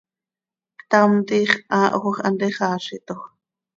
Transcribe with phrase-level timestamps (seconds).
[0.79, 3.21] Ctam tiix haahjoj hant ixaazitoj.